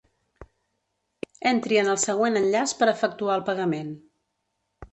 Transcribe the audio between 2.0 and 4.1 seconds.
següent enllaç per efectuar el pagament:.